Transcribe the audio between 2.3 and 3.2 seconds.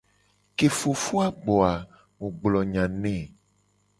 gblo nya ne.